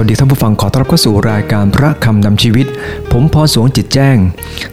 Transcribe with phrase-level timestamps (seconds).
[0.00, 2.66] วัสดีท่านผู้ฟังขอต้อนรับเข้าสู่รายการพระคำนำชีวิต
[3.12, 4.16] ผมพอสวงจิตแจ้ง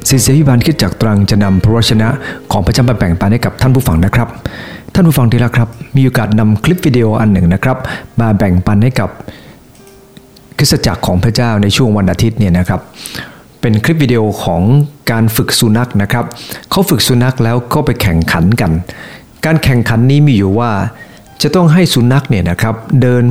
[0.10, 2.10] ศิษยพิบาลคิดจากตรังจะนำพระวชนะ
[2.52, 4.28] ของพระเจ้ามาแบ่งปันให้กับท่านผู้ฟังนะครับ
[4.94, 7.78] ท่านผู้ฟังที่รักครับ มีโอกาสนำคลิปวิดีโออันหนึ่งนะครับ
[8.22, 9.10] มาแบ่งปันให้กับ
[10.58, 12.82] คริสตจักรของพระเจ้าในช่วงวันอาทิตย์เนี่ยนะครับ
[13.62, 14.62] เป็นคลิปวิดีโอของ
[15.12, 16.26] การฝึกสุนัขนะครับ
[16.70, 18.72] เขาฝึกสุนัขแล้วก็ไปแข่งขันกัน
[19.46, 20.72] การแข่งขันนี้มีอยู่ว่า
[21.42, 23.24] จะต้องให้สุนัขเนี่ยนะครับเดิน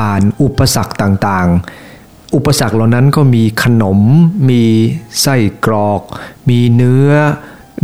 [0.00, 4.00] ผ่านอุปสรรคต่างๆ อุปสรรคเหล่านั้นก็มีขนม
[4.50, 4.62] มี
[5.22, 5.36] ไส้
[5.66, 6.02] กรอก
[6.48, 7.10] มีเนื้อ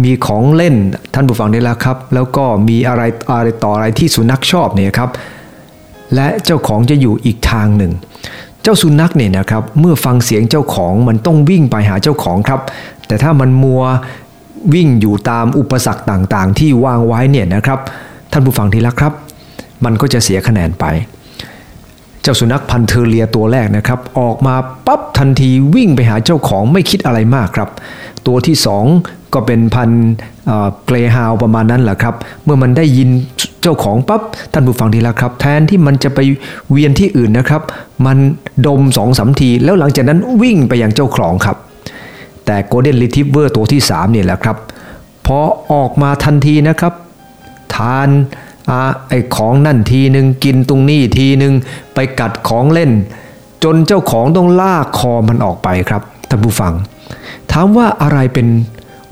[0.02, 0.76] มีของเล่น
[1.14, 3.02] ท่านผู้ฟังได้แล้วครับ แล้วก็มีอะไร
[3.36, 5.10] อะไรต่ออะไรที่สุนัขชอบเนี่ยครับ
[6.14, 7.92] และเจ้าของจะอยู่อีกทางหนึ่ง
[8.62, 12.60] เจ้าสุนัขเนี่ยนะครับเมื่อฟังเสียงเจ้าของมันต้องวิ่งไปหาเจ้าของครับ
[13.06, 13.82] แต่ถ้ามันมัว
[14.74, 17.78] วิ่งอยู่ตามอุปสรรคต่างๆ ที่วางไว้เนี่ยนะครับ
[18.32, 19.12] ท่านผู้ฟังที่รักครับ
[19.84, 20.86] มันก็จะเสียคะแนนไป
[22.26, 24.54] จ้าสุนัขพันธุ์เทอร์เรียตัวแรกนะครับ ออกมา
[24.86, 27.68] ปั๊บทันทีวิ่งไปหาเจ้าของไม่คิดอะไรมากครับ
[28.26, 28.84] ตัวที่สอง
[29.34, 30.04] ก็เป็นพันธุ์
[30.86, 33.08] เกรฮาวประมาณนั้นแหละครับ เมื่อมันได้ยิน
[33.62, 36.18] เจ้าของปั๊บท่านผู้ฟังทีละครับ แทนที่มันจะไป
[36.70, 37.62] เวียนที่อื่นนะครับ
[38.06, 38.18] มัน
[38.66, 41.56] ดมสองสามที แล้วหลังจากนั้นวิ่งไปยังเจ้าของครับ
[42.46, 44.56] แต่โกลเด้นรีทิฟเวอร์ตัวที่3เนี่ยแหละครับ
[45.26, 45.38] พอ
[45.72, 46.92] ออกมาทันทีนะครับ
[47.74, 48.08] ทาน
[48.70, 51.54] อาไอของนั่นทีหนึ่งกินตรงนี้ทีหนึ่ง
[51.94, 52.90] ไปกัดของเล่น
[53.64, 56.72] จนเจ้าของต้องลากคอมันออกไปครับท่านผู้ฟัง
[57.52, 58.46] ถามว่าอะไรเป็น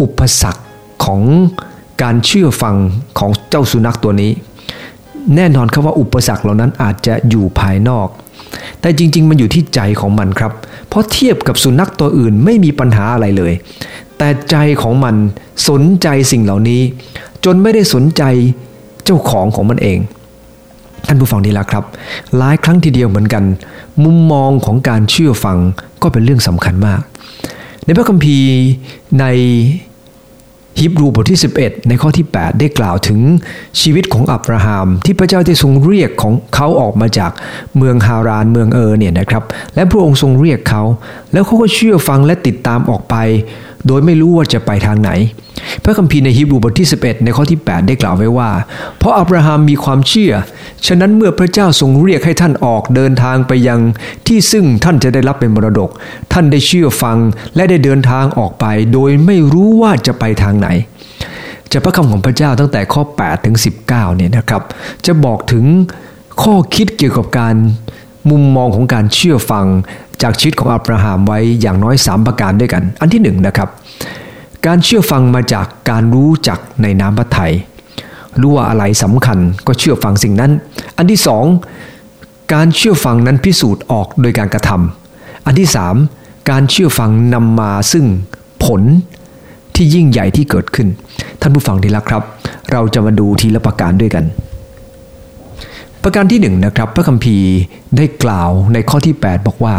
[0.03, 0.63] อุปสรรค
[1.05, 1.23] ของ
[2.03, 2.77] การเชื่อฟัง
[3.19, 4.33] ของเจ้าสุนัขตัวนี้
[5.37, 8.09] แน่นอนครับว่าอุปสรรคเหล่านั้นอาจจะอยู่ภายนอก
[8.81, 10.53] แต่จริง ๆ มันอยู่ที่ใจของมันครับ
[10.89, 13.53] เพราะเทียบกับสุนัขตัวอื่นไม่มีปัญหาอะไรเลย
[14.19, 15.15] แต่ใจของมัน
[15.69, 16.83] สนใจสิ่งเหล่านี้
[17.45, 18.23] จนไม่ได้สนใจ
[19.05, 19.99] เจ้าของของมันเอง
[21.07, 21.85] ท่านผู้ฟังดีละครับ
[22.37, 23.45] หลายครั้งทีเดียวเหมือนกัน
[24.05, 25.59] มุมมองของการเชื่อฟัง
[26.03, 27.01] ก็เป็นเรื่องสำคัญมาก
[27.85, 28.51] ในพระคัมภีร์
[29.21, 29.25] ใน
[30.81, 33.21] ฮิบรูบทที่ 11 ในข้อที่ 8 ได้กล่าวถึง
[33.81, 37.31] ชีวิตของอับราฮัมที่พระเจ้าได้ทรงเรียกของเขาออกมาจาก
[37.77, 39.43] เมืองฮารานเมืองเออเนี่ยนะครับ
[39.75, 40.83] และพระองค์ทรงเรียกเขา
[41.33, 43.17] แล้วเขาก็เชื่อฟังและติดตามออกไป
[43.87, 45.11] โดยไม่รู้ว่าจะไปทางไหน
[45.85, 48.51] พระคัมภีร์ในฮิบรูบทที่ 11 ในข้อที่ 8 ได้กล่าวไว้ว่า
[48.99, 50.33] เพราะอับราฮัมมีความเชื่อ
[50.87, 53.81] ฉะนั้นเมื่อพระเจ้าทรงเรียกให้ท่านออกเดินทางไปยัง
[54.27, 55.91] ที่ซึ่งท่านจะได้รับเป็นมรดก
[56.33, 57.17] ท่านได้เชื่อฟัง
[57.55, 60.69] และได้เดินทางออกไป โดยไม่รู้ว่าจะไปทางไหน
[61.73, 63.87] จากพระคำของพระเจ้าตั้งแต่ข้อ 8 ถึง 19
[64.17, 64.63] เนี่ยนะครับ
[65.07, 65.65] จะบอกถึง
[66.43, 67.55] ข้อคิดเกี่ยวกับการ
[68.31, 69.67] มุมมองของการเชื่อฟัง
[70.23, 73.69] จากชีวิตของอับราฮัมไว้อย่างน้อย 3 ประการด้วยกัน อันที่1นนะครับ
[74.67, 77.55] การเชื่อฟังมาจากการรู้จักในน้ำพระทัย
[78.41, 80.53] รู้ว่าอะไรสำคัญก็เชื่อฟังสิ่งนั้น
[80.97, 81.45] อันที่สอง
[82.55, 85.95] การเชื่อฟังนั้นพิสูจน์ออกโดยการกระทำอันที่สาม
[86.51, 88.05] การเชื่อฟังนำมาซึ่ง
[88.65, 88.83] ผล
[89.75, 90.89] ที่ยิ่งใหญ่ที่เกิดขึ้น
[91.41, 92.23] ท่านผู้ฟังที่รักครับ
[92.73, 94.25] เราจะมาดูทีละประการด้วยกัน
[96.07, 97.51] ประการที่หนึ่งนะครับพระคัมภีร์
[97.97, 99.77] ได้กล่าวในข้อที่ 8 บอกว่า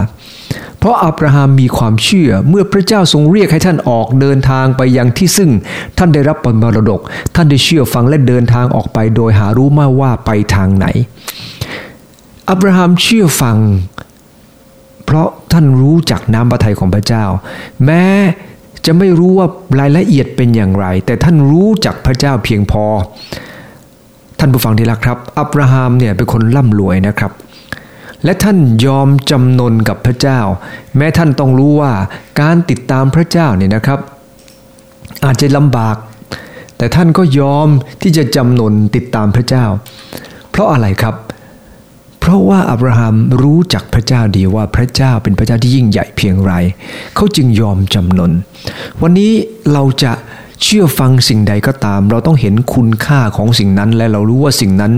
[0.79, 5.51] เพราะอับราฮัมมีความเชื่อเมื่อพระเจ้าทรงเรียกให้ท่านออกเดินทางไปยังที่ซึ่ง
[5.97, 7.01] ท่านได้รับมรดก
[7.35, 10.85] ท่านได้เชื่อฟังและเดินทางออกไปโดยหารู้มาว่าไปทางไหน
[12.49, 13.57] อับราฮัมเชื่อฟัง
[15.05, 17.25] เพราะท่านรู้จักน้ำพระทัยของพระเจ้า
[17.85, 18.05] แม้
[18.85, 19.47] จะไม่รู้ว่า
[19.79, 22.85] รายละเอียดเป็นอย่างไร แต่ท่านรู้จักพระเจ้าเพียงพอ
[24.39, 27.31] ท่านผู้ฟังที่รักครับ อับราฮัมเนี่ยเป็นคนร่ำรวยนะครับ
[28.23, 30.39] และท่านยอมจำนนกับพระเจ้า
[30.97, 31.91] แม้ท่านต้องรู้ว่า
[32.41, 33.99] การติดตามพระเจ้าเนี่ยนะครับ
[35.25, 35.95] อาจจะลำบาก
[36.77, 37.67] แต่ท่านก็ยอม
[38.01, 39.65] ที่จะจำนนติดตามพระเจ้า
[40.51, 41.15] เพราะอะไรครับ
[42.19, 46.53] เพราะว่าอับราฮัมรู้จักพระเจ้าดีว่าพระเจ้าเป็นพระเจ้าที่ยิ่งใหญ่เพียงไร
[47.15, 48.31] เขาจึงยอมจำนน
[49.01, 49.31] วันนี้
[49.73, 50.11] เราจะ
[50.63, 54.93] เชื่อฟังสิ่งใดก็ตาม เราต้องเห็นคุณค่าของสิ่งนั้น และเรารู้ว่าสิ่งนั้น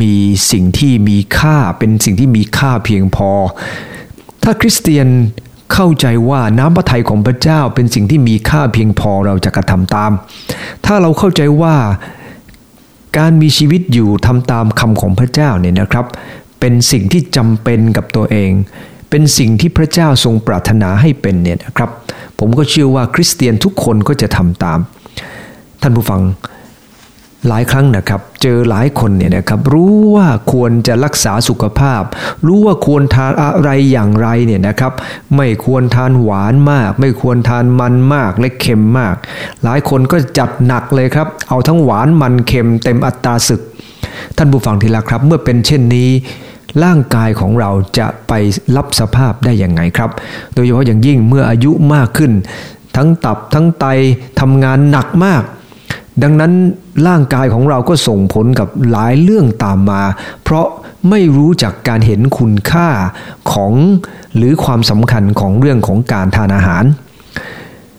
[0.00, 0.14] มี
[0.52, 3.30] สิ่งที่มีค่าเป็นสิ่งที่มีค่าเพียงพอ
[4.42, 5.08] ถ้าคริสเตียน
[5.72, 10.12] เข้าใจว่าน้ำพระทัยของพระเจ้าเป็นสิ่งที่มีค่าเพียงพอเราจะกระทำตาม
[10.86, 11.74] ถ้าเราเข้าใจว่า
[13.18, 16.06] การมีชีวิตอยู่ทำตามคำของพระเจ้าเนี่ยนะครับ
[16.60, 18.52] เป็นสิ่งที่จำเป็นกับตัวเอง
[19.10, 21.90] เป็นสิ่งที่พระเจ้าทรงปรารถนาให้เป็นเนี่ยนะครับ
[22.40, 24.78] ผมก็เชื่อว่าคริสเตียนทุกคนก็จะทำตาม
[25.82, 26.22] ท่านผู้ฟัง
[27.48, 32.02] หลายครั้งนะครับ เจอหลายคนเนี่ยนะครับรู้ว่าควรจะรักษาสุขภาพ
[32.46, 34.92] รู้ว่าควรทานอะไรอย่างไรเนี่ยนะครับ
[35.36, 39.16] ไม่ควรทานหวานมาก ไม่ควรทานมันมากและเค็มมาก
[39.64, 43.60] หลายคนก็จัดหนักเลยครับ เอาทั้งหวานมันเค็มเต็มอัตราศึก
[44.36, 46.10] ท่านผู้ฟังทีละครับ เมื่อเป็นเช่นนี้
[46.84, 48.32] ร่างกายของเราจะไป
[48.76, 50.10] รับสภาพได้อย่างไงครับ
[50.54, 52.32] โดยเฉพาะอย่างยิ่งเมื่ออายุมากขึ้น
[52.96, 53.84] ทั้งตับทั้งไต
[54.40, 55.42] ทำงานหนักมาก
[56.22, 56.52] ดังนั้น
[57.06, 60.02] ร่างกายของเราก็ส่งผลกับหลายเรื่องตามมา
[60.44, 60.66] เพราะ
[61.10, 62.88] ไม่รู้จักการเห็นคุณค่า
[63.52, 63.72] ของ
[64.36, 66.84] หรือความสำคัญของเรื่องของการทานอาหาร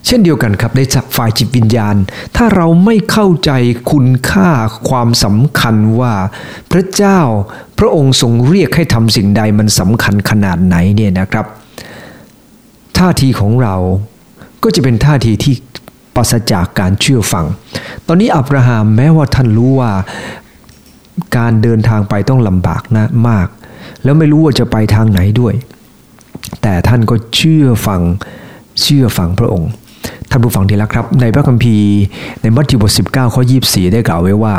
[0.05, 0.81] เช่นเดียวกันครับใน
[1.15, 1.95] ฝ่ายจิตวิญญาณ
[2.35, 3.51] ถ้าเราไม่เข้าใจ
[3.91, 4.49] คุณค่า
[4.89, 6.13] ความสำคัญว่า
[6.71, 7.19] พระเจ้า
[7.79, 11.45] พระองค์ทรงเรียกให้ทำสิ่งใดมันสำคัญขนาดไหนเนี่ยนะครับ
[12.97, 13.75] ท่าทีของเรา
[14.63, 15.53] ก็จะเป็นท่าทีที่
[16.15, 17.45] ปราศจากการเชื่อฟัง
[18.07, 19.91] ตอนนี้อับราฮัมแม้ว่าท่านรู้ว่า
[21.37, 23.47] การเดินทางไปต้องลำบากนะมาก
[24.03, 25.53] แล้วไม่รู้ว่าจะไปทางไหนด้วย
[26.61, 28.01] แต่ท่านก็เชื่อฟัง
[28.81, 29.69] เชื่อฟังพระองค์
[30.29, 31.91] ท่านผู้ฟังทีละครับ ในพระคัมภีร์
[32.41, 34.55] ในมัทธิวบท 19 ข้อ 24 ได้กล่าวไว้ว่า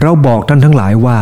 [0.00, 1.18] เราบอกท่านทั้งหลายว่า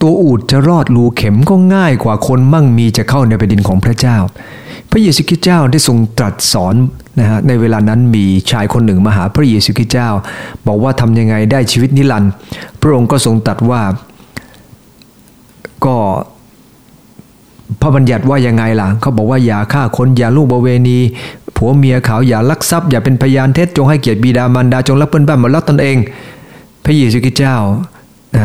[0.00, 4.16] ตัวอูดจะรอดรูเข็มก็ง่ายกว่าคนมั่งมีจะเข้าในแผ่นดินของพระเจ้า
[4.90, 6.74] พระเยซูคริสต์เจ้าได้ทรงตรัสสอน
[7.20, 10.08] นะฮะในเวลานั้นมีชายคนหนึ่งมาหาพระเยซูคริสต์เจ้า
[10.66, 12.32] บอกว่าทำยังไงได้ชีวิตนิรันดร์
[12.80, 13.82] พระองค์ก็ทรงตรัสว่า
[15.86, 15.96] ก็
[17.80, 20.98] พระบัญญัติว่ายังไงล่ะ เขาบอกว่าอย่าฆ่าคนอย่าลูกบเวณี
[21.56, 25.96] ผัวเมียเขาอย่าลักทรัพย์อย่าเป็นพยานเท็จจงให้เกียรติบิดามารดาจงรักเพื่อนบ้านเหมือนรักตนเอง
[26.84, 27.56] พระเยซูคริสต์เจ้า
[28.34, 28.42] นะ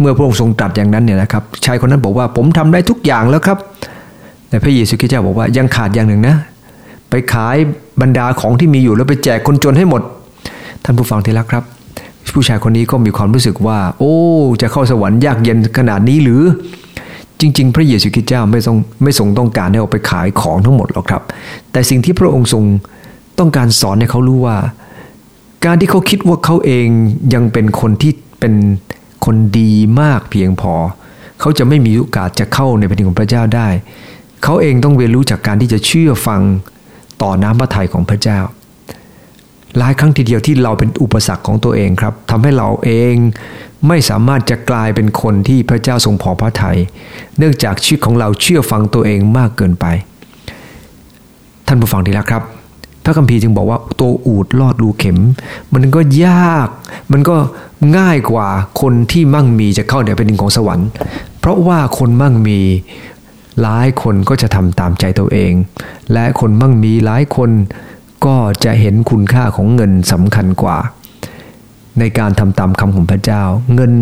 [0.00, 3.58] เมื่อพระองค์ทรงตรัสอย่างนั้นเนี่ยนะครับชายคนนั้นบอกว่าผมทำได้ทุกอย่างแล้วครับ
[4.48, 6.36] แต่พระเยซูคริสต์เจ้าบอกว่ายังขาดอย่างหนึ่งนะ
[7.10, 7.56] ไปขาย
[8.00, 10.02] บรรดาของที่มีอยู่แล้วไปแจกคนจนให้หมด
[10.84, 11.64] ท่านผู้ฟังที่รักครับ
[12.34, 14.14] ผู้ชายคนนี้ก็มีความรู้สึกว่า โอ้
[14.62, 16.42] จะเข้าสวรรค์ยากเย็นขนาดนี้หรือ
[17.42, 21.22] จริง ๆ พระเยซูคริสต์เจ้าไม่ทรงไม่ทรงต้องการให้เอาไปขายของทั้งหมดหรอกครับ
[21.72, 22.64] แต่สิ่งที่พระองค์ทรง
[23.38, 24.56] ต้องการสอนให้เขารู้ว่า
[25.64, 26.86] การที่เขาคิดว่าเขาเอง
[27.34, 28.54] ยังเป็นคนที่เป็น
[29.24, 30.74] คนดีมากเพียงพอ
[31.40, 33.68] เขาจะไม่มีโอกาสจะเข้าในแผ่นดินของพระเจ้าได้
[34.42, 36.40] เขาเองต้องเรียนรู้จากการที่จะเชื่อฟัง
[37.22, 38.38] ต่อน้ำพระทัยของพระเจ้า
[39.78, 43.14] หลายครั้งทีเดียวที่เราเป็นอุปสรรคของตัวเองครับทำให้เราเอง
[43.88, 46.78] ไม่สามารถจะกลายเป็นคนที่พระเจ้าทรงพอพระทยัย
[47.38, 49.86] เนื่องจากชีวิตของเราเชื่อฟังตัวเองมากเกินไป
[51.66, 52.42] ท่านผู้ฟังดีล้วครับ
[53.04, 55.18] พระคัมภีร์จึงบอกว่าตัวอูดลอดรูเข็ม
[55.74, 56.68] มันก็ยาก
[57.12, 57.36] มันก็
[57.96, 58.48] ง่ายกว่า
[58.80, 60.88] คนที่มั่งมีจะเข้าในแผ่นดินของสวรรค์
[61.38, 62.60] เพราะว่าคนมั่งมี
[63.62, 65.52] หลายคนก็จะทำตามใจตัวเอง
[66.12, 67.50] และคนมั่งมีหลายคน
[68.26, 70.76] ก็จะเห็นคุณค่าของเงินสำคัญกว่า
[71.98, 73.42] ในการทำตามคำของพระเจ้า
[73.74, 73.92] เงิน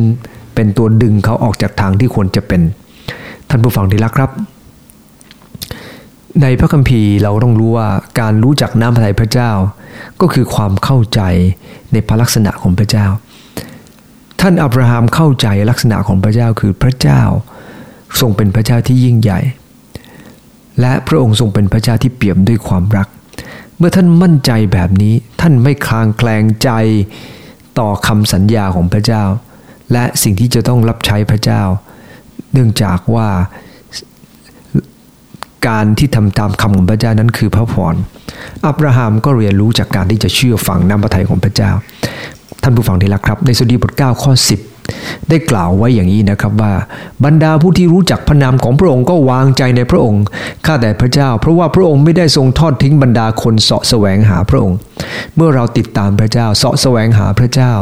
[0.54, 2.60] เป็นตัวดึงเขาออกจากทางที่ควรจะเป็น
[3.48, 4.30] ท่านผู้ฟังที่รักครับ
[6.42, 7.88] ในพระคัมภีร์เราต้องรู้ว่า
[8.20, 9.50] การรู้จักน้ำพระทัยพระเจ้า
[10.20, 11.20] ก็คือความเข้าใจ
[11.92, 13.06] ในพระลักษณะของพระเจ้า
[14.40, 17.22] ท่านอับราฮัมเข้าใจลักษณะของพระเจ้าคือพระเจ้า
[18.20, 19.40] ทรงเป็นพระเจ้าที่ยิ่งใหญ่
[20.80, 23.08] และพระองค์ทรงเป็นพระเจ้าที่เปี่ยมด้วยความรัก
[23.78, 26.70] เมื่อท่านมั่นใจแบบนี้ท่านไม่คลางแคลงใจ
[27.80, 29.22] ต่อคำสัญญาของพระเจ้า
[29.92, 31.62] และสิ่งที่จะต้องรับใช้พระเจ้า
[32.52, 33.28] เนื่องจากว่า
[35.68, 37.94] การที่ทำตามคำของพระเจ้านั้นคือพระพร
[38.66, 41.70] อับราฮัมก็เรียนรู้จากการที่จะเชื่อฟังน้ำพระทัยของพระเจ้า
[42.62, 44.32] ท่านผู้ฟังที่รักครับ ในสดีบท9ข้อ
[44.62, 44.79] 10
[45.28, 46.72] ได้กล่าวไว้อย่างนี้นะครับว่า
[47.24, 50.22] บรรดาผู้ที่รู้จักพระนามของพระองค์ก็วางใจในพระองค์
[50.66, 54.76] ข้าแต่พระเจ้า เพราะว่าพระองค์ไม่ได้ทรงทอดทิ้งบรรดาคนเสาะแสวงหาพระองค์
[55.36, 57.72] เมื่อเราติดตามพระเจ้าเสาะแสวงหาพระเจ้า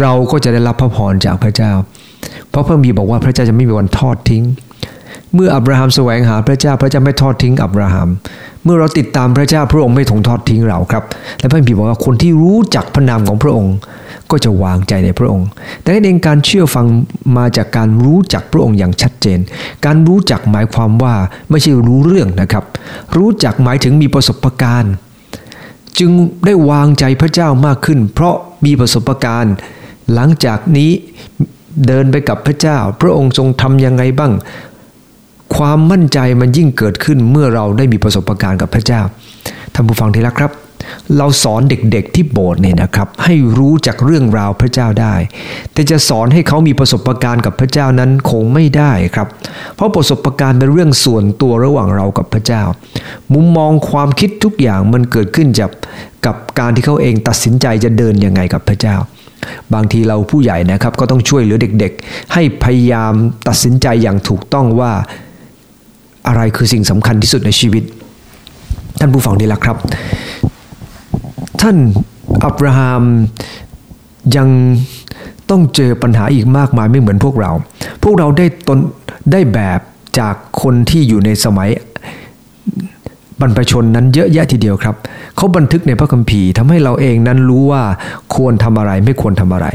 [0.00, 1.72] เราก็จะได้รับพระพรจากพระเจ้า
[2.50, 4.44] เพราะพระมีบอกว่าพระเจ้าจะไม่มีวันทอดทิ้ง
[5.34, 8.08] เมื่ออับราฮัมแสวงหาพระเจ้า พระเจ้าไม่ทอดทิ้งอับราฮัม
[8.64, 11.04] เมื่อเราติดตามพระเจ้าพระองค์ไม่ทงทอดทิ้งเราครับ
[11.40, 13.74] และพระบิดบอกว่าคนที่รู้จักพระนามของพระองค์
[14.30, 15.48] ก็จะวางใจในพระองค์
[15.80, 16.86] แต่เองการเชื่อฟัง
[17.36, 19.38] มาจากการรู้จักพระองค์อย่างชัดเจน
[19.84, 21.14] การรู้จักหมายความว่า
[21.50, 22.64] ไม่ใช่รู้เรื่องนะครับ
[23.16, 24.92] รู้จักหมายถึงมีประสบการณ์
[25.98, 26.10] จึง
[26.46, 29.54] ได้วางใจพระเจ้ามากขึ้น เพราะมีประสบการณ์
[30.12, 30.90] หลังจากนี้
[31.86, 34.32] เดินไปกับพระเจ้า พระองค์ทรงทำยังไงบ้าง
[35.56, 39.00] ความมั่นใจมันยิ่งเกิดขึ้นเมื่อเราได้มีประสบการณ์กับพระเจ้า
[39.74, 40.63] ท่านผู้ฟังที่รักครับ
[41.18, 45.14] เราสอนเด็กๆที่โบสถ์เนี่ยนะครับ ให้รู้จักเรื่องราวพระเจ้าได้
[45.72, 49.28] แต่จะสอนให้เขามีประสบการณ์กับพระเจ้านั้นคงไม่ได้ครับ
[49.76, 52.62] เพราะประสบการณ์เป็นเรื่องส่วนตัวระหว่างเรากับพระเจ้า
[53.34, 55.70] มุมมองความคิดทุกอย่างมันเกิดขึ้นจาก
[56.26, 58.96] กับการที่เขาเองตัดสินใจจะเดินยังไงกับพระเจ้า
[59.74, 63.12] บางทีเราผู้ใหญ่นะครับ ก็ต้องช่วยเหลือเด็กๆ ให้พยายาม
[63.48, 64.92] ตัดสินใจอย่างถูกต้องว่า
[66.28, 67.84] อะไรคือสิ่งสำคัญที่สุดในชีวิต
[69.00, 69.76] ท่านผู้ฟังดีละครับ
[71.60, 71.76] ท่าน
[72.44, 73.02] อับราฮัม
[74.36, 74.48] ยัง
[75.50, 77.50] ต้องเจอปัญหาอีกมากมายไม่เหมือนพวกเรา
[78.02, 78.78] พวกเราได้ตน
[79.32, 79.80] ได้แบบ
[80.18, 81.68] จากคนที่อยู่ในสมัย
[83.40, 84.96] บรรพชนนั้นเยอะแยะทีเดียวครับ
[85.36, 87.82] เขาบันทึกในพระคัมภีร์ทำให้เราเองนั้นรู้ว่า
[88.34, 89.66] ควรทำอะไรไม่ควรทำอะไร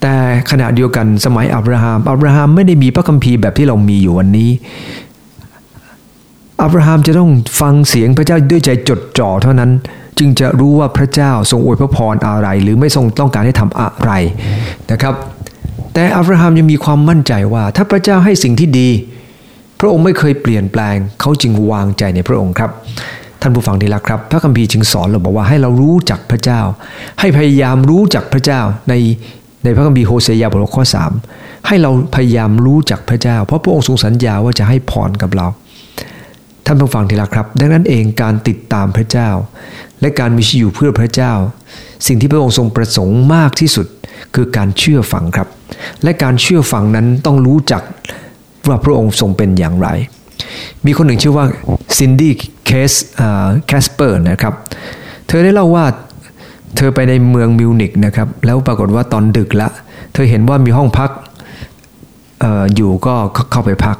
[0.00, 0.14] แต่
[0.50, 4.50] ขณะเดียวกันสมัยอับราฮัมอับราฮัมไม่ได้มีพระคัมภีร์แบบที่เรามีอยู่วันนี้
[6.62, 9.70] อับราฮัมจะต้องฟังเสียงพระเจ้าด้วยใจจดจ่อเท่านั้น
[10.18, 14.12] จึงจะรู้ว่าพระเจ้าทรงอวยพระพรอะไร หรือไม่ทรงต้องการให้ทำอะไร
[14.90, 15.14] นะครับ
[15.94, 18.88] แต่อับราฮัมยังมีความมั่นใจว่า ถ้าพระเจ้าให้สิ่งที่ดี
[19.80, 22.70] พระองค์ไม่เคยเปลี่ยนแปลง เขาจึงวางใจในพระองค์ครับ
[23.40, 26.60] ท่านผู้ฟังที่รักครับ พระคัมภีร์จึงสอนเราบอกว่าให้เรารู้จักพระเจ้า
[27.20, 28.94] ให้พยายามรู้จักพระเจ้าใน
[29.64, 30.84] ในพระคัมภีร์โฮเซยาบทข้อ
[31.24, 35.46] 3 ให้เราพยายามรู้จักพระเจ้า เพราะพระองค์ทรงสัญญาว่าจะให้พรกับเรา
[36.66, 39.28] ท่านผู้ฟังที่รักครับ ดังนั้นเองการติดตามพระเจ้า
[40.00, 41.32] และการมีชีวิตอยู่เพื่อพระเจ้า
[42.06, 43.86] สิ่งที่พระองค์ทรงประสงค์มากที่สุด
[44.34, 45.48] คือการเชื่อฟังครับ
[46.02, 47.82] และการเชื่อฟังนั้นต้องรู้จัก
[48.68, 49.88] ว่าพระองค์ทรงเป็นอย่างไร
[50.86, 51.44] มีคนหนึ่งชื่อว่า
[51.98, 52.32] ซินดี้
[52.66, 52.92] เคส
[53.66, 54.54] แคสเปอร์นะครับ
[55.26, 55.84] เธอได้เล่าว่า
[56.76, 59.68] เธอไปในเมืองมิวนิกนะครับ แล้วปรากฏว่าตอนดึกละ
[60.12, 61.10] เธอเห็นว่ามีห้องพัก
[62.42, 63.14] อออยู่ก็
[63.50, 63.96] เข้าไปพัก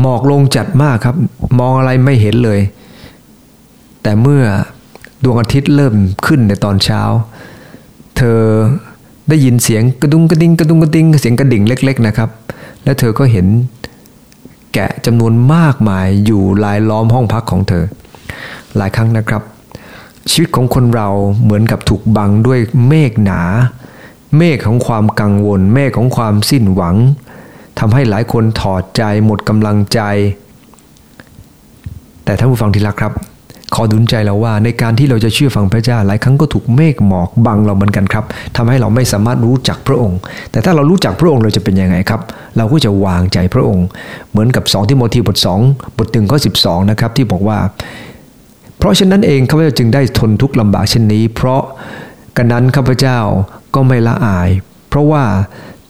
[0.00, 1.16] หมอกลงจัดมากครับ
[1.58, 2.60] มองอะไรไม่เห็นเลย
[4.02, 4.42] แต่เมื่อ
[5.24, 5.94] ดวงอาทิตย์เริ่ม
[6.26, 7.02] ขึ้นในตอนเช้า
[8.16, 8.40] เธอ
[9.28, 12.30] ได้ยินเสียงกระดุงกระดิงกระดุงกระดิงเสียงกระดิ่งเล็ก ๆนะครับ
[12.84, 13.46] และเธอก็เห็น
[14.74, 17.84] แกะจำนวนมากมายอยู่ลายล้อมห้องพักของเธอ
[18.76, 19.42] หลายครั้งนะครับ
[20.30, 21.08] ชีวิตของคนเรา
[21.42, 23.40] เหมือนกับถูกบังด้วยเมฆหนา
[24.36, 26.96] เมฆของความกังวล เมฆของความสิ้นหวัง
[27.78, 30.00] ทำให้หลายคนถอดใจหมดกำลังใจ
[32.24, 33.12] แต่ท่านผู้ฟังที่รักครับ
[33.74, 38.24] ขอดุลใจเราว่าในการที่เราจะเชื่อฟังพระเจ้าหลายครั้งก็ถูกเมฆหมอกบังเราเหมือนกันครับ
[38.56, 40.18] ทำให้เราไม่สามารถรู้จักพระองค์
[40.50, 42.20] แต่ถ้าเรารู้จักพระองค์เราจะเป็นยังไงครับ
[42.56, 43.86] เราก็จะวางใจพระองค์
[44.30, 47.58] เหมือนกับ2ทิโมธีบท 2 บทหนึ่งข้อ12นะครับที่บอกว่า
[48.78, 51.62] เพราะฉะนั้นเองข้าพเจ้าจึงได้ทนทุกข์ลำบากเช่นนี้ เพราะ
[52.36, 53.18] กันนั้นข้าพเจ้า
[53.74, 54.48] ก็ไม่ละอาย
[54.88, 55.24] เพราะว่า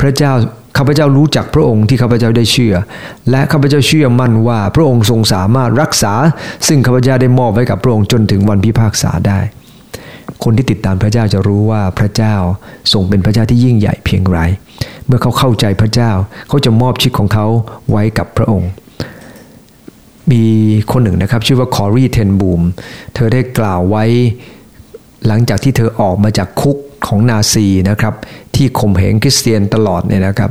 [0.00, 0.32] พระเจ้า
[0.76, 2.74] ข้าพเจ้ารู้จักพระองค์ที่ข้าพเจ้าได้เชื่อ
[3.30, 6.12] และข้าพเจ้าเชื่อมั่นว่าพระองค์ทรงสามารถรักษา
[6.66, 9.40] ซึ่งข้าพเจ้าได้มอบไว้กับพระองค์จนถึงวันพิพากษาได้
[10.44, 12.34] คนที่ติดตามพระเจ้าจะรู้ว่าพระเจ้า
[12.92, 14.38] ทรงเป็นพระเจ้าที่ยิ่งใหญ่เพียงไร
[15.06, 16.10] เมื่อเขาเข้าใจพระเจ้า
[16.48, 17.46] เขาจะมอบชีวิตของเขา
[17.90, 18.70] ไว้กับพระองค์
[20.30, 20.44] มี
[20.92, 22.62] คนหนึ่งนะครับ ชื่อว่าคอร์รีเทนบูม
[23.14, 24.04] เธอได้กล่าวไว้
[25.26, 28.14] หลังจากที่เธอออกมาจากคุก ของนาซีนะครับ
[28.54, 30.50] ที่ข่มเหงคริสเตียนตลอดเนี่ยนะครับ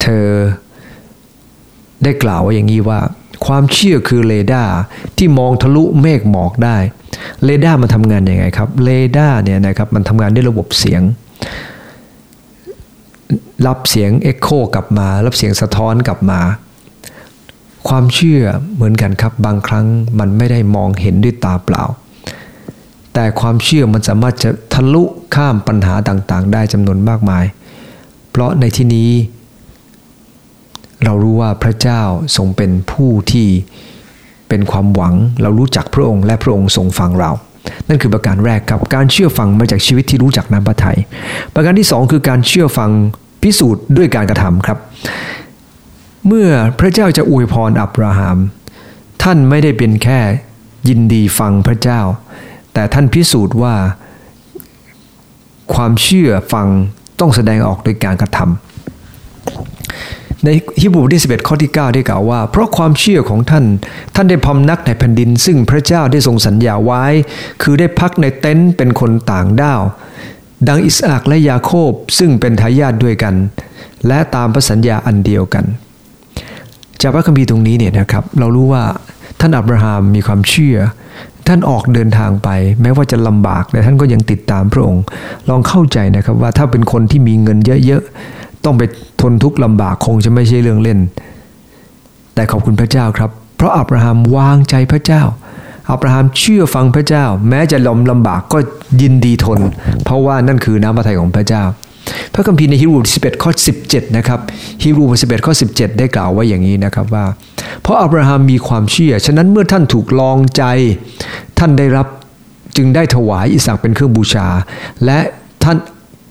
[0.00, 0.26] เธอ
[2.02, 3.00] ได้กล่าวว่าอย่างนี้ว่า
[3.46, 4.74] ความเชื่อคือเรดาร์
[5.18, 6.76] ที่มองทะลุเมฆหมอกได้
[7.44, 11.02] เรดาร์มันทำงานยังไงครับเรดาร์เนี่ยนะครับมันทำงานด้วยระบบเสียง
[13.66, 16.40] รับเสียงเอ็กโคกลับมา รับเสียงสะท้อนกลับมา
[17.88, 18.42] ความเชื่อ
[18.74, 19.86] เหมือนกันครับบางครั้ง
[20.18, 21.84] มันไม่ได้มองเห็นด้วยตาเปล่า
[23.14, 25.02] แต่ความเชื่อมันสามารถจะทะลุ
[25.34, 27.44] ข้ามปัญหาต่างๆ ได้จำนวนมากมาย
[28.30, 29.10] เพราะในที่นี้
[31.04, 32.02] เรารู้ว่าพระเจ้า
[32.36, 33.48] ทรงเป็นผู้ที่
[34.48, 37.30] เป็นความหวัง เรารู้จักพระองค์และพระองค์ทรงฟังเรา
[37.88, 40.98] นั่นคือประการแรกกับการเชื่อฟังมาจากชีวิตที่รู้จักน้ำพระทัย
[41.54, 42.90] ประการที่สองคือการเชื่อฟัง
[43.42, 44.78] พิสูจน์ด้วยการกระทำครับ
[46.26, 46.48] เมื่อ
[46.80, 48.38] พระเจ้าจะอวยพรอับราฮัม
[49.22, 50.20] ท่านไม่ได้เป็นแค่
[50.88, 52.00] ยินดีฟังพระเจ้า
[52.74, 53.74] แต่ท่านพิสูจน์ว่า
[55.74, 56.66] ความเชื่อฟัง
[57.20, 58.48] ต้องแสดงออกโดยการกระทำ
[60.44, 60.48] ใน
[60.80, 63.64] ฮิบรูที่11 ข้อที่ 9 ได้กล่าวว่า เพราะความเชื่อของท่าน
[64.14, 67.04] ท่านได้พำนักในแผ่นดิน ซึ่งพระเจ้าได้ทรงสัญญาไว้
[67.62, 69.80] คือได้พักในเต็นท์เป็นคนต่างด้าว
[70.68, 73.34] ดังอิสอักและยาโคบซึ่งเป็นทายาทด้วยกัน
[74.06, 75.64] และตามพระสัญญาอันเดียวกัน
[77.00, 78.82] จากพระคัมภีร์ตรงนี้เนี่ยนะครับ เรารู้ว่า
[79.40, 80.76] ท่านอับราฮัมมีความเชื่อ
[81.46, 82.48] ท่านออกเดินทางไป
[82.82, 85.02] แม้ว่าจะลำบากแต่ท่านก็ยังติดตามพระองค์
[85.48, 88.82] ลองเข้าใจนะครับว่าถ้าเป็นคนที่มีเงินเยอะๆต้องไป
[89.20, 90.98] ทนทุกข์ลำบากคงจะไม่ใช่เรื่องเล่น
[92.34, 95.22] แต่ขอบคุณพระเจ้าครับ เพราะอับราฮัมวางใจพระเจ้า
[95.90, 98.58] อับราฮัมเชื่อฟังพระเจ้า แม้จะลำลำบากก็
[99.02, 99.60] ยินดีทน
[100.04, 101.62] เพราะว่านั่นคือน้ำพระทัยของพระเจ้า
[102.34, 103.50] พระคัมภีร์ในฮีบรูบท11ข้อ
[103.84, 104.40] 17นะครับ
[104.82, 107.26] ฮีบรูบท11ข้อ17 ได้กล่าวไว้อย่างนี้นะครับว่า
[107.82, 110.62] เพราะอับราฮัมมีความเชื่อ ฉะนั้นเมื่อท่านถูกลองใจ
[111.58, 112.06] ท่านได้รับ
[112.76, 114.46] จึงได้ถวายอิสากเป็นเครื่องบูชา
[115.04, 115.18] และ
[115.64, 115.78] ท่าน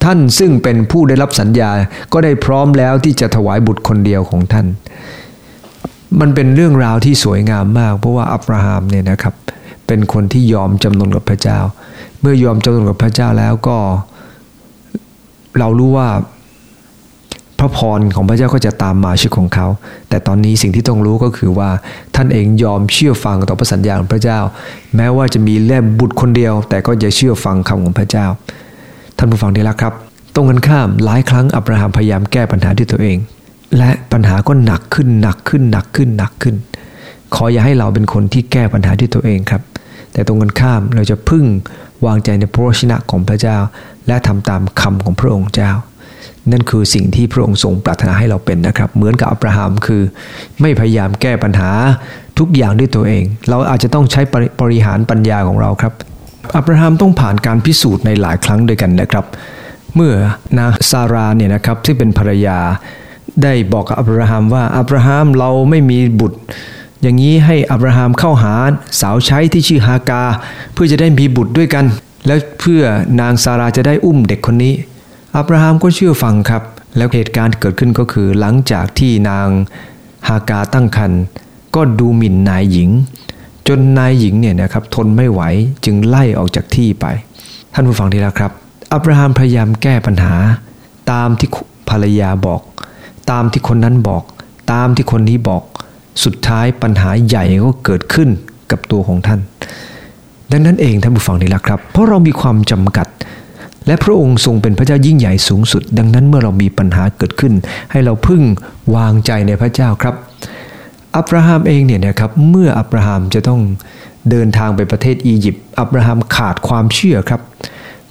[0.03, 1.71] ท่านซึ่งเป็นผู้ได้รับสัญญา
[2.13, 4.67] ก็ได้พร้อมแล้วที่จะถวายบุตรคนเดียวของท่าน
[6.19, 9.33] มันเป็นเรื่องราวที่สวยงามมาก เพราะว่าอับราฮัมเนี่ยนะครับ
[9.88, 11.59] เป็นคนที่ยอมจำนนกับพระเจ้า
[12.21, 13.77] เมื่อยอมจำนนกับพระเจ้าแล้วก็
[15.60, 16.10] เรารู้ว่า
[17.60, 19.68] พระพรของพระเจ้าก็จะตามมาชีวิตของเขา
[20.10, 21.70] แต่ตอนนี้สิ่งที่ต้องรู้ก็คือว่า
[22.15, 24.39] ท่านเองยอมเชื่อฟังต่อพระสัญญาของพระเจ้า
[24.96, 28.25] แม้ว่าจะมีแล่บุตรคนเดียว แต่ก็จะเชื่อฟังคำของพระเจ้า
[29.18, 29.94] ท่านผู้ฟังที่รักครับ
[30.36, 33.18] ตรงกันข้ามหลายครั้งอับราฮัมพยายามแก้ปัญหาด้วยตัวเอง
[33.77, 36.56] และปัญหาก็หนักขึ้นหนักขึ้นหนักขึ้นหนักขึ้น
[37.36, 39.62] ขออย่าให้เราเป็นคนที่แก้ปัญหาด้วยตัวเองครับ
[40.13, 41.46] แต่ตรงกันข้ามเราจะพึ่ง
[42.06, 43.58] วางใจในพระวจนะของพระเจ้า
[44.09, 45.71] และทำตามคำของพระองค์เจ้า
[46.51, 50.01] นั่นคือสิ่งที่พระองค์ทรงปรารถนาให้เราเป็นนะครับ เหมือนกับอับราฮัมคือ
[50.61, 51.71] ไม่พยายามแก้ปัญหา
[52.39, 54.21] ทุกอย่างด้วยตัวเอง เราอาจจะต้องใช้
[54.61, 55.93] บริหารปัญญาของเราครับ
[56.57, 59.25] อับราฮัมต้องผ่านการพิสูจน์ในหลายครั้งด้วยกันนะครับ
[59.95, 60.13] เมื่อ
[60.57, 62.59] นาซาราเนี่ยนะครับที่เป็นภรรยา
[63.43, 66.39] ได้บอกกับอับราฮัมว่าอับราฮัมเราไม่มีบุตร
[67.01, 68.53] อย่างนี้ให้อับราฮัมเข้าหา
[69.01, 70.23] สาวใช้ที่ชื่อฮากา
[70.73, 71.85] เพื่อจะได้มีบุตรด้วยกัน
[72.29, 72.83] และเพื่อ
[73.21, 74.74] นางซาราจะได้อุ้มเด็กคนนี้
[75.36, 76.63] อับราฮัมก็เชื่อฟังครับ
[76.98, 79.48] แล้วเหตุการณ์เกิดขึ้นก็คือหลังจากที่นาง
[80.27, 81.21] ฮากาตั้งครรภ์
[81.75, 82.89] ก็ดูหมิ่นนายหญิง
[83.67, 85.41] จนนายหญิงเนี่ยนะครับทนไม่ไหว
[85.86, 87.05] จึงไล่ออกจากที่ไป
[87.74, 88.51] ท่านผู้ฟังที่รักครับ
[88.93, 90.36] อับราฮัมพยายามแก้ปัญหา
[91.12, 91.50] ตามที่
[91.89, 92.62] ภรรยาบอก
[93.31, 94.24] ตามที่คนนั้นบอก
[94.71, 95.63] ตามที่คนนี้บอก
[96.24, 98.29] สุดท้ายปัญหาใหญ่ก็เกิดขึ้น
[98.71, 99.39] กับตัวของท่าน
[100.51, 103.08] ดังนั้นเองท่านผู้ฟังที่รักครับ เพราะเรามีความจำกัด
[103.88, 107.53] และพระองค์ทรงเป็นพระเจ้ายิ่งใหญ่สูงสุด ดังนั้นเมื่อเรามีปัญหาเกิดขึ้น
[107.91, 108.41] ให้เราพึ่ง
[108.96, 110.15] วางใจในพระเจ้าครับ
[111.15, 113.62] อับราฮัมเองเนี่ยนะครับเมื่ออับราฮัมจะต้อง
[114.29, 117.41] เดินทางไปประเทศอียิปต์อับราฮัมขาดความเชื่อครับ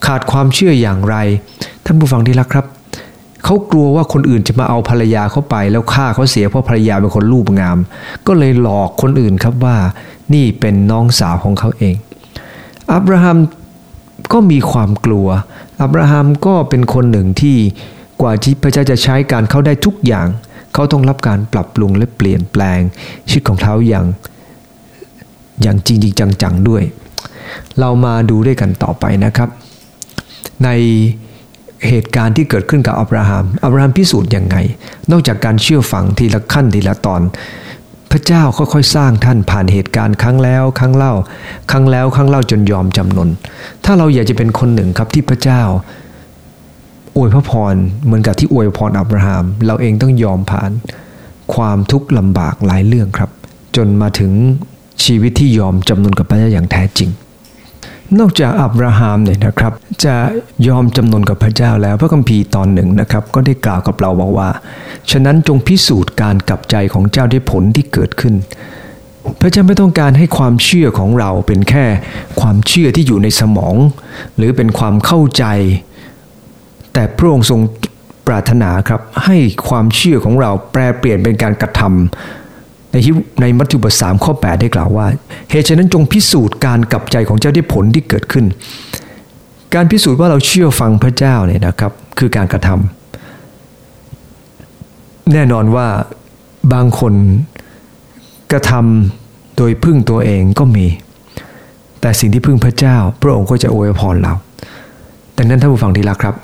[0.05, 1.15] ขาดความเชื่ออย่างไร
[1.85, 2.65] ท่านผู้ฟังที่รักครับ
[3.45, 7.77] เขากลัวว่าคนอื่นจะมาเอาภรรยาเขาไป แล้วฆ่าเขาเสียเพราะภรรยาเป็นคนรูปงาม
[8.27, 9.77] ก็เลยหลอกคนอื่นครับว่า
[10.33, 11.95] นี่เป็นน้องสาวของเขาเอง
[12.93, 13.37] อับราฮัม
[14.33, 15.27] ก็มีความกลัว
[15.81, 17.57] อับราฮัมก็เป็นคนหนึ่งที่
[18.21, 20.27] กว่าที่พระเจ้าจะใช้การเขาได้ทุกอย่าง
[20.73, 22.79] เขาต้องรับการปรับปรุงและเปลี่ยนแปลง
[23.29, 24.05] ชีวิตของเขาอย่าง
[25.61, 26.83] อย่างจริงจริงจังๆด้วย
[27.79, 29.49] เรามาดูด้วยกันต่อไปนะครับ
[30.63, 30.69] ใน
[31.87, 34.57] เหตุการณ์ที่เกิดขึ้นกับอับราฮัม อับราฮัมพิสูจน์ยังไง
[35.11, 37.21] นอกจากการเชื่อฟังทีละขั้นทีละตอน
[38.11, 41.13] พระเจ้าค่อยๆสร้างท่านผ่านเหตุการณ์ครั้งแล้วครั้งเล่า
[41.71, 43.29] ครั้งแล้วครั้งเล่าจนยอมจำนน
[43.85, 45.61] ถ้าเราอยากจะเป็นคนหนึ่งครับที่พระเจ้า
[47.15, 50.71] อวยพระพรเหมือนกับที่อวยพรอับราฮัมเราเองต้องยอมผ่าน
[51.53, 53.29] ความทุกข์ลำบากหลายเรื่องครับ
[53.75, 54.31] จนมาถึง
[55.03, 57.09] ชีวิตที่ยอมจำนนกับพระเจ้าอย่างแท้จริง
[58.17, 59.73] นอกจากอับราฮัมเนี่ยนะครับ
[60.05, 60.15] จะ
[60.67, 64.49] ยอมจำนนกับพระเจ้าแล้วพระคัมภีร์ตอนหนึ่งนะครับ ก็ได้กล่าวกับเราบอกว่า
[65.11, 68.35] ฉะนั้นจงพิสูจน์การกลับใจของเจ้าด้วยผลที่เกิดขึ้น
[69.39, 71.85] พระเจ้าไม่ต้องการให้ความเชื่อของเราเป็นแค่
[72.41, 73.75] ความเชื่อที่อยู่ในสมอง
[74.37, 75.45] หรือเป็นความเข้าใจ
[76.93, 77.59] แต่พระองค์ทรง
[78.27, 79.37] ปรารถนาครับให้
[79.69, 82.38] ความเชื่อของเราแปลเปลี่ยนเป็นการกระทำ
[82.91, 82.97] ใน
[83.41, 85.07] ในมัทธิวบทสามข้อ 8 ได้กล่าวว่า
[85.49, 88.45] เหตุฉะนั้นจงพิสูจน์การกลับใจของเจ้าด้วยผลที่เกิดขึ้น
[89.75, 95.87] การพิสูจน์ว่าเราเชื่อฟังพระเจ้าเนี่ยนะครับ คือการกระทำแน่นอนว่า
[96.73, 97.13] บางคน
[98.51, 100.85] กระทำโดยพึ่งตัวเองก็มี
[102.01, 104.33] แต่สิ่งที่พึ่งพระเจ้า พระองค์ก็จะอวยพรเรา
[105.37, 106.35] ดังนั้นท่านผู้ฟังที่รักครับ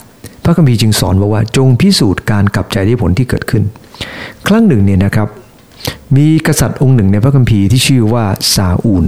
[0.44, 3.64] พระคัมภีร์จึงสอนบอกว่าจงพิสูจน์การกลับใจด้วยผลที่เกิดขึ้น
[4.48, 5.28] ครั้งหนึ่งเนี่ยนะครับ
[6.16, 9.06] มีกษัตริย์องค์หนึ่งในพระคัมภีร์ที่ชื่อว่าซาอูล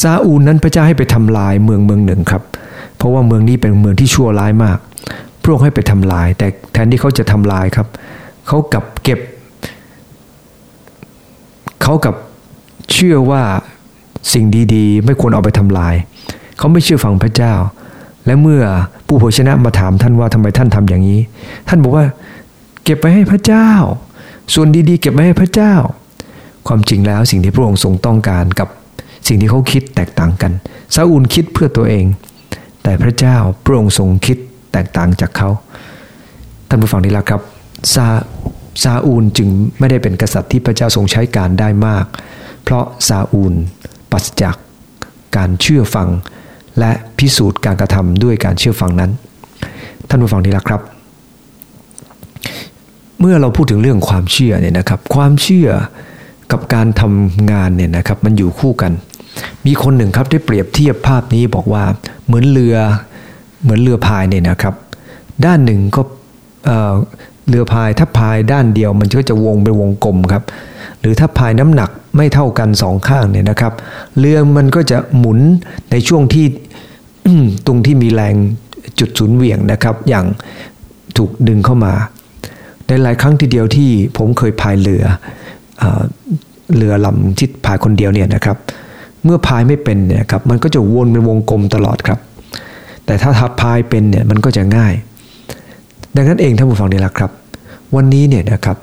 [0.00, 2.42] ซาอูลนั้นพระเจ้าให้ไปทำลายเมืองเมืองหนึ่งครับ
[2.96, 4.78] เพราะว่าเมืองนี้เป็นเมืองที่ชั่วร้ายมาก
[5.42, 7.86] พระองค์ให้ไปทำลาย แต่แทนที่เขาจะทำลายครับ
[8.46, 9.20] เขากลับเก็บ
[11.82, 12.14] เขากับ
[12.92, 13.42] เชื่อว่า
[14.32, 15.94] สิ่งดีๆ ไม่ควรเอาไปทำลาย
[16.58, 17.54] เขาไม่เชื่อฟังพระเจ้า
[18.26, 18.62] และเมื่อ
[19.06, 21.20] ผู้เผยชนะมาถามท่านว่าทำไมท่านทำอย่างนี้
[21.68, 22.04] ท่านบอกว่า
[22.84, 23.68] เก็บไปให้พระเจ้า
[24.54, 25.74] ส่วนดีๆ เก็บไว้ให้พระเจ้า
[26.68, 28.68] ความจริงแล้วสิ่งที่พระองค์ทรงต้องการกับ
[29.28, 30.52] สิ่งที่เขาคิดแตกต่างกัน
[30.94, 32.04] ซาอูลคิดเพื่อตัวเอง
[32.82, 34.38] แต่พระเจ้าพระองค์ทรงคิด
[34.72, 35.50] แตกต่างจากเขา
[36.68, 37.40] ท่านผู้ฟังนี่ละครับ
[37.94, 38.06] ซา
[38.82, 42.04] ซาอูลจึงไม่ได้เป็นกษัตริย์ที่พระเจ้าทรงใช้การได้มาก
[42.62, 43.54] เพราะซาอูล
[44.12, 44.56] ปัสจาก
[45.36, 46.08] การเชื่อฟัง
[46.78, 49.10] และพิสูจน์การกระทำด้วยการเชื่อฟังนั้น
[50.08, 50.80] ท่านผู้ฟังนี่ละครับ
[53.20, 55.68] เมื่อเราพูดถึงเรื่องความเชื่อเนี่ยนะครับ ความเชื่อ
[56.52, 58.92] กับการทำงานเนี่ยนะครับมันอยู่คู่กัน
[59.66, 61.84] มีคนหนึ่งครับได้เปรียบเทียบภาพนี้บอกว่า
[62.26, 62.76] เหมือนเรือ
[63.62, 64.74] เหมือนเรือพายเนี่ยนะครับ
[65.44, 66.02] ด้านหนึ่งก็
[67.48, 70.42] เรือพายถ้าพายด้านเดียวมันก็จะวงเป็นวงกลมครับ
[71.00, 73.72] หรือถ้าพายน้ำหนักไม่เท่ากันสองข้างเนี่ยนะครับ
[74.18, 75.38] เรือมันก็จะหมุน
[75.90, 76.46] ในช่วงที่
[77.66, 78.34] ตรงที่มีแรง
[78.98, 80.24] จุดศูนย์เหวี่ยงนะครับ อย่าง
[81.16, 81.92] ถูกดึงเข้ามา
[82.90, 85.04] ในหลายครั้งทีเดียวที่ผมเคยพายเรือ
[86.76, 88.56] เรือลำที่พายคนเดียวเนี่ยนะครับ
[89.24, 92.18] เมื่อพายไม่เป็นเนี่ยครับมันก็จะวนเป็นวงกลมตลอดครับ
[93.06, 94.94] แต่ถ้าทับพายเป็นเนี่ยมันก็จะง่าย
[96.16, 97.30] ดังนั้นเองท่านผู้ฟังนี่แหละครับ
[97.96, 98.76] วันนี้เนี่ยนะครับ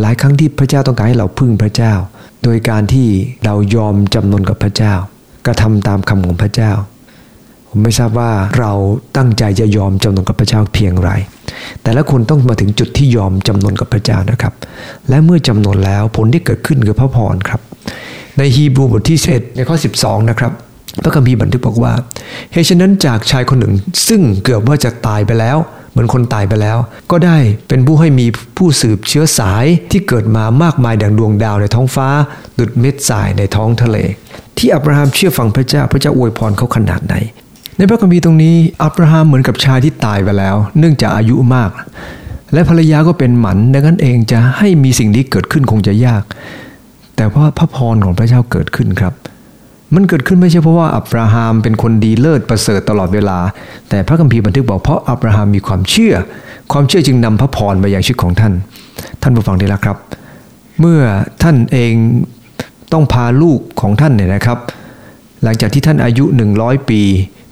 [0.00, 1.92] หลายครั้งที่พระเจ้าต้องการให้เราพึ่งพระเจ้า
[2.42, 3.08] โดยการที่
[3.44, 4.94] เรายอมจำนนกับพระเจ้า
[5.46, 6.72] กระทำตามคำของพระเจ้า
[7.68, 8.72] ผมไม่ทราบว่าเรา
[9.16, 11.10] ตั้งใจจะยอมจำนนกับพระเจ้าเพียงไร
[11.82, 14.52] แต่ละคนต้องมาถึงจุดที่ยอมจำนนกับพระเจ้านะครับ
[15.08, 17.60] และเมื่อจำนนแล้วผลที่เกิดขึ้นคือพระพรครับ
[18.38, 20.52] ในฮีบรูบทที่11ในข้อ 12 นะครับ
[21.02, 21.92] พระคัมภีร์บันทึกบอกว่า
[22.52, 23.74] เหตุฉะนั้นจากชายคนหนึ่ง
[24.08, 25.58] ซึ่งเกือบว่าจะตายไปแล้ว
[25.90, 26.78] เหมือนคนตายไปแล้ว
[27.10, 27.38] ก็ได้
[27.68, 32.08] เป็นผู้ให้มีผู้สืบเชื้อสายที่เกิดมามากมายดังดวงดาวในท้องฟ้า
[32.58, 33.96] ดุดเม็ดทรายในท้องทะเล
[34.58, 37.14] ที่อับราฮัมเชื่อฟังพระเจ้าพระเจ้าอวยพรเขาขนาดไหน
[37.78, 41.70] ในพระคัมภีร์ตรงนี้อับราฮัมเหมือนกับชายที่ตายไปแล้ว เนื่องจากอายุมาก
[42.52, 46.22] และภรรยาก็เป็นหมันดังนั้นเองจะให้มีสิ่งนี้เกิดขึ้นคงจะยาก
[47.16, 49.14] แต่ว่าพระพรของพระเจ้าเกิดขึ้นครับ
[49.94, 53.38] มันเกิดขึ้นไม่ใช่เพราะว่าอับราฮัมเป็นคนดีเลิศประเสริฐตลอดเวลา
[53.88, 56.14] แต่พระคัมภีร์บันทึกบอกเพราะอับราฮัมมีความเชื่อ
[56.72, 58.52] ความเชื่อจึงนำพระพรมาอย่างชีวิตของท่าน
[59.22, 59.96] ท่านผู้ฟังดีแล้วครับ
[60.80, 61.00] เมื่อ
[61.42, 61.94] ท่านเอง
[62.92, 64.58] ต้องพาลูกของท่านเนี่ยนะครับ
[65.42, 66.24] หลังจากที่ท่านอายุ
[66.56, 67.00] 100 ปี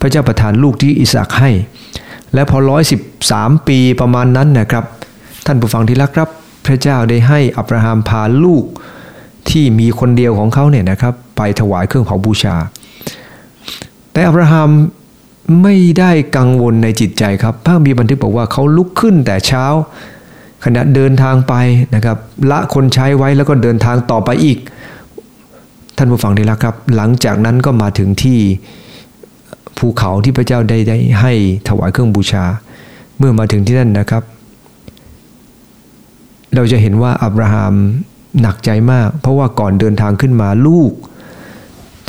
[0.02, 1.50] พระเจ้าประทานลูกที่อิสากให้
[2.34, 4.84] และพอร้อยสิบสามปีประมาณนั้นนะครับ
[5.46, 6.28] ท่านผู้ฟังที่รักครับ
[6.66, 8.64] พระเจ้าได้ให้อับราฮัมพาลูก
[9.50, 12.56] ที่มีคนเดียวของเขาเนี่ยนะครับไปถวายเครื่องเผาบูชา
[14.12, 14.70] แต่อับราฮัม
[15.62, 19.64] ไม่ได้กังวลในจิตใจครับพระมีบันทึกบอกว่าเขาลุกขึ้นแต่เช้า
[20.64, 21.54] ขณะเดินทางไป
[21.94, 22.16] นะครับ
[22.50, 24.58] ละคนใช้ไว้แล้วก็เดินทางต่อไปอีก
[25.96, 28.40] ท่านผู้ฟังที่รักครับ หลังจากนั้นก็มาถึงที่
[29.78, 31.32] ภูเขาที่พระเจ้าได้ได้ให้
[31.68, 32.44] ถวายเครื่องบูชา
[33.18, 34.22] เมื่อมาถึงที่นั่นนะครับ
[36.54, 37.74] เราจะเห็นว่าอับราฮัม
[38.40, 40.92] หนักใจมาก เพราะว่าก่อนเดินทางขึ้นมาลูก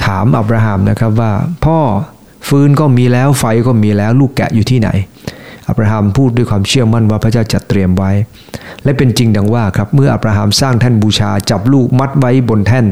[0.06, 1.32] ถามอับราฮัมนะครับว่า
[1.66, 1.80] พ่อ
[2.48, 4.90] ฟืนก็มีแล้วไฟก็มีแล้วลูกแกะอยู่ที่ไหน
[5.68, 8.12] อับราฮัมพูดด้วยความเชื่อมั่นว่าพระเจ้าจัดเตรียมไว้
[8.84, 12.86] และเป็นจริงดังว่าครับเมื่ออับราฮัมสร้างแท่นบูชาจับลูกมัดไว้บนแท่น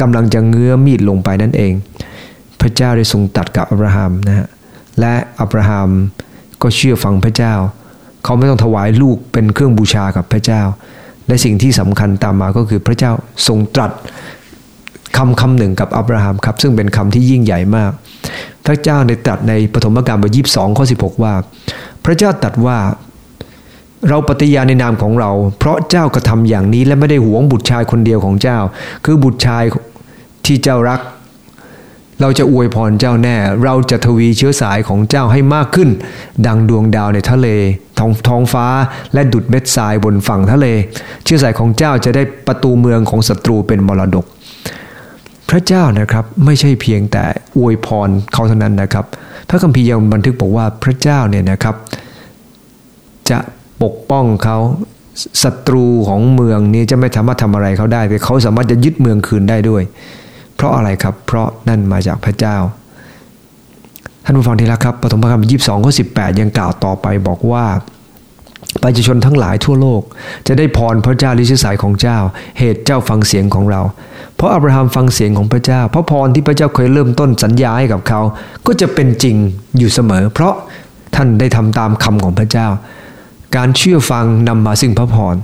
[0.00, 1.72] กำลังจะเงื้อมีดลงไปนั่นเอง
[2.64, 4.46] ระเจ้าได้ทรงตัดกับอับราฮัมนะฮะ
[5.00, 5.90] และอับราฮัม
[6.62, 7.54] ก็เชื่อฟังพระเจ้า
[8.24, 10.62] เขาไม่ต้องถวายลูกเป็นเครื่องบูชากับพระเจ้า
[11.26, 13.12] และสิ่งที่สำคัญตามมาก็คือพระเจ้า
[13.46, 13.92] ทรงตรัส
[15.16, 17.92] คำคำหนึ่งกับอับราฮัมครับ ซึ่งเป็นคำที่ยิ่งใหญ่มาก
[18.66, 21.34] พระเจ้าในตรัสในปฐมกาลบทยี่สิบสองข้อสิบหกว่า
[22.04, 22.78] พระเจ้าตรัสว่า
[24.08, 28.58] เราปฏิญาณในนามของเรา เพราะเจ้ากระทำอย่างนี้และไม่ได้หวงบุตรชายคนเดียวของเจ้า
[29.04, 29.64] คือบุตรชาย
[30.46, 31.00] ที่เจ้ารัก
[32.20, 35.90] เราจะอวยพรเจ้าแน่ เราจะทวีเชื้อสายของเจ้าให้มากขึ้น
[36.46, 37.48] ดังดวงดาวในทะเล
[37.98, 38.66] ท้องท้องฟ้า
[39.14, 40.66] และดุดเม็ดทรายบนฝั่งทะเล
[41.24, 44.24] เชื้อสายของเจ้าจะได้ประตูเมืองของศัตรูเป็นมรดก
[45.50, 47.24] พระเจ้านะครับไม่ใช่เพียงแต่
[47.58, 49.04] อวยพรเขาเท่านั้นนะครับ
[49.48, 51.74] พระคัมภีร์ยังบันทึกบอกว่าพระเจ้าเนี่ยนะครับ
[53.30, 53.38] จะ
[53.82, 54.58] ปกป้องเขา
[55.42, 59.82] ศัตรูของเมืองนี้จะไม่สามารถทำอะไรเขาได้แต่เขาสามารถจะยึดเมืองคืนได้ด้วย
[60.56, 62.56] เพราะอะไรครับ เพราะนั่นมาจากพระเจ้า
[64.24, 67.64] ท่านผู้ฟังที่รักครับปฐมกาลยี่สิบสองข้อสิบแปดยังกล่าวต่อไปบอกว่า
[68.82, 70.02] ประชาชนทั้งหลายทั่วโลก
[70.46, 72.18] จะได้พรพระเจ้าลิชิสายของเจ้า
[72.58, 73.80] เหตุเจ้าฟังเสียงของเรา
[74.36, 78.20] เพราะอับราฮัมฟังเสียงของพระเจ้าเพราะพรที่พระเจ้าเคยเริ่มต้นสัญญาให้กับเขา
[78.66, 79.36] ก็จะเป็นจริง
[79.78, 80.54] อยู่เสมอ เพราะ
[81.14, 82.66] ท่านได้ทำตามคำของพระเจ้า
[83.56, 85.36] การเชื่อฟังนำมาซึ่งพระพร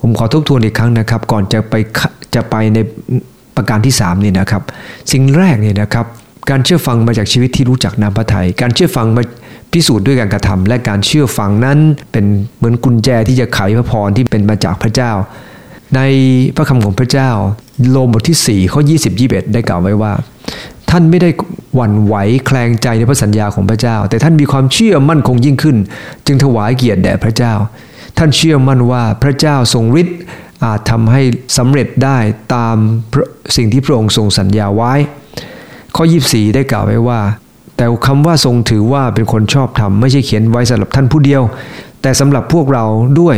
[0.00, 1.74] ผมขอทบทวนอีกครั้งนะครับ ก่อนจะไป
[2.34, 2.78] จะไปใน
[3.56, 4.62] ประการที่3นี่นะครับ
[5.12, 6.06] สิ่งแรกเนี่ยนะครับ
[6.50, 9.22] การเชื่อฟังมาจากชีวิตที่รู้จักนามพระทยัยการเชื่อฟังมา
[9.72, 11.78] พิสูจน์ด้วยการกระทำและการเชื่อฟังนั้น
[12.12, 12.24] เป็น
[12.58, 15.12] เหมือนกุญแจที่จะไขพระพรที่เป็นมาจากพระเจ้า
[15.96, 16.00] ใน
[16.56, 17.30] พระคำของพระเจ้า
[17.90, 20.12] โลมบทที่4ข้อ20 21 ได้กล่าวไว้ว่า
[20.90, 21.30] ท่านไม่ได้
[21.74, 22.14] หวั่นไหว
[22.46, 25.76] แคลงใจในพระสัญญาของพระเจ้า แต่ท่านมีความเชื่อมั่นคงยิ่งขึ้น
[26.26, 27.54] จึงถวายเกียรติแด่พระเจ้า
[28.18, 30.18] ท่านเชื่อมั่นว่าพระเจ้าทรงฤทธิ์
[30.64, 31.22] อาจทำให้
[31.58, 32.18] สำเร็จได้
[32.54, 32.76] ตาม
[33.56, 34.94] สิ่งที่พระองค์ทรงสัญญาไว้
[35.96, 37.20] ข้อ 24 ได้กล่าวไว้ว่า
[37.76, 41.42] แต่คำว่าทรงถือว่าเป็นคนชอบธรรมไม่ใช่เขียนไว้สำหรับท่านผู้เดียว
[42.02, 42.84] แต่สำหรับพวกเรา
[43.20, 43.36] ด้วย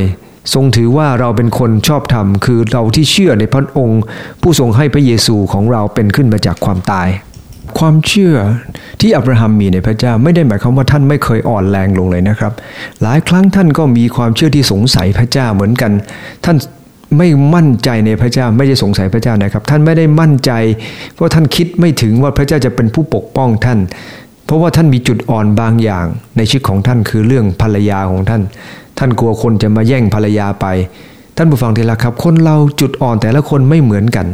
[0.54, 4.02] ทรงถือว่าเราเป็นคนชอบธรรม คือเราที่เชื่อในพระองค์
[4.42, 7.08] ผู้ทรงให้พระเยซูของเราเป็นขึ้นมาจากความตาย
[7.78, 8.36] ความเชื่อ
[9.00, 12.52] ที่อับราฮัมมีในพระเจ้าไม่ได้หมายความว่าท่านไม่เคยอ่อนแรงลงเลยนะครับ
[13.02, 15.92] หลายครั้งท่านก็มีความเชื่อที่สงสัยพระเจ้าเหมือนกัน
[16.44, 16.56] ท่าน
[17.16, 20.52] ไม่มั่นใจในพระเจ้าไม่ได้สงสัยพระเจ้านะครับ ท่านไม่ได้มั่นใจ
[21.14, 23.78] เพราะท่านคิดไม่ถึงว่าพระเจ้าจะเป็นผู้ปกป้องท่าน
[24.44, 28.42] เพราะว่าท่านมีจุดอ่อนบางอย่าง ในชีวิตของท่านคือเรื่องภรรยาของท่าน
[28.98, 30.66] ท่านกลัวคนจะมาแย่งภรรยาไป
[31.36, 34.26] ท่านผู้ฟังทีละครับ คนเราจุดอ่อนแต่ละคนไม่เหมือนกัน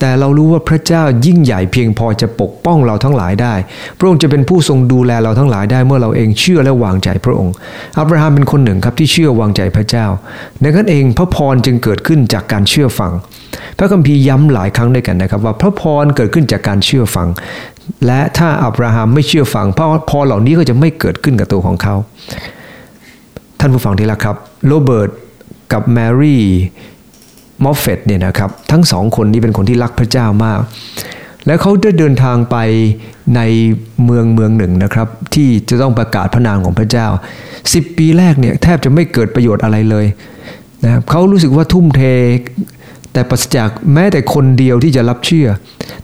[0.00, 3.54] แต่เรารู้ว่าพระเจ้ายิ่งใหญ่เพียงพอจะปกป้องเราทั้งหลายได้
[3.98, 7.54] พระองค์จะเป็นผู้ทรงดูแลเราทั้งหลายได้เมื่อเราเองเชื่อและวางใจพระองค์
[7.98, 10.06] อับราฮัมเป็นคนหนึ่งครับที่เชื่อวางใจพระเจ้า
[10.62, 13.12] ดังนั้นเองพระพรจึงเกิดขึ้นจากการเชื่อฟัง
[13.78, 17.28] พระคัมภีร์ย้ำหลายครั้งด้วยกันนะครับ ว่าพระพรเกิดขึ้นจากการเชื่อฟัง
[18.06, 21.94] และถ้าอับราฮัมไม่เชื่อฟังพระพรเหล่านี้ก็จะไม่เกิดขึ้นกับตัวของเขา
[23.60, 24.36] ท่านผู้ฟังที่รักครับ
[24.66, 25.10] โรเบิร์ต
[25.72, 26.42] กับแมรี่
[27.64, 30.60] มอฟเฟตเนี่ยนะครับทั้งสองคนนี้เป็นคนที่รักพระเจ้ามาก
[31.46, 32.56] และเขาได้เดินทางไป
[33.36, 33.40] ใน
[34.04, 37.06] เมืองเมืองหนึ่งนะครับ ที่จะต้องประกาศพระนามของพระเจ้า
[37.56, 40.06] 10 ปีแรกเนี่ยแทบจะไม่เกิดประโยชน์อะไรเลย
[40.84, 42.02] นะครับเขารู้สึกว่าทุ่มเท
[43.12, 45.48] แต่ปราศจากแม้แต่คนเดียวที่จะรับเชื่อ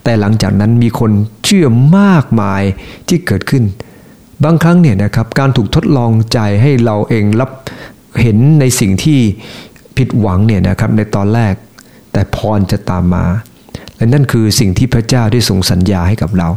[0.05, 1.11] แต่หลังจากนั้นมีคน
[1.45, 1.67] เชื่อ
[1.99, 2.63] มากมาย
[3.09, 3.65] ที่เกิดขึ้น
[4.45, 7.51] บางครั้งเนี่ยนะครับการถูกทดลองใจให้เราเองรับ
[8.23, 9.21] เห็นในสิ่งที่
[9.97, 11.55] ผิดหวังเนี่ยนะครับในตอนแรก
[12.13, 13.25] แต่พรจะตามมา
[13.97, 16.49] และนั่นคือสิ่งที่พระเจ้าได้ทรงสัญญาให้กับเรา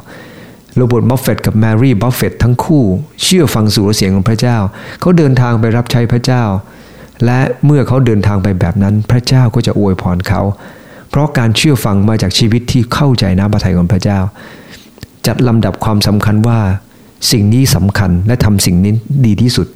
[0.76, 2.84] โรเบิร์ตบัฟเฟตกับแมรี่บัฟเฟตทั้งคู่
[3.24, 4.58] เชื่อฟังสู่เสียงของพระเจ้า
[5.02, 6.44] เขาเดินทางไปรับใช้พระเจ้า
[7.26, 10.42] และเมื่อเขาเดินทางไปแบบนั้น พระเจ้าก็จะอวยพรเขา
[11.10, 14.20] เพราะการเชื่อฟังมาจากชีวิตที่เข้าใจน้ำพระทัยของพระเจ้า
[15.28, 16.60] จัดลำดับความสำคัญว่า
[17.32, 18.94] สิ่งนี้สำคัญและทำสิ่งนี้
[19.26, 19.68] ดีที่สุด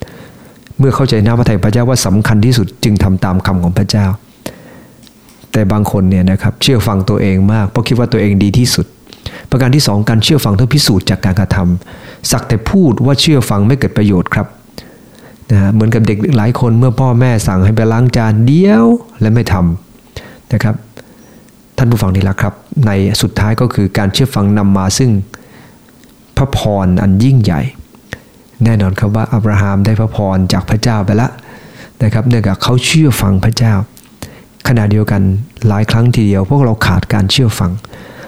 [0.80, 4.06] เมื่อเข้าใจน้ำพระทัยพระเจ้าว่าสำคัญที่สุดจึงทำตามคำของพระเจ้า
[5.52, 8.86] แต่บางคนเนี่ยนะครับเชื่อฟังตัวเองมากเพราะคิดว่าตัวเองดีที่สุด
[9.50, 14.48] ประการที่สองการเชื่อฟังต้องพิสูจน์จากการกระทำสักแต่พูดว่าเชื่อฟังไม่เกิดประโยชน์ครับ
[15.52, 18.86] นะฮะเหมือนกับเด็กหลายคนเมื่อพ่อแม่สั่งให้ไปล้างจานเดียว
[19.22, 20.76] และไม่ทำนะครับ
[21.78, 22.54] ท่านผู้ฟังนี่ละครับ
[22.86, 25.12] ในสุดท้ายก็คือการเชื่อฟังนำมาซึ่ง
[26.38, 27.62] พระพรอันยิ่งใหญ่
[28.66, 31.32] แน่นอนครับว่าอับราฮัมได้พระพรจากพระเจ้าไปแล้ว
[32.04, 33.74] นะครับเนื่องจากเขาเชื่อฟังพระเจ้า
[34.68, 35.22] ขณะเดียวกัน
[35.68, 37.72] หลายครั้งทีเดียว พวกเราขาดการเชื่อฟัง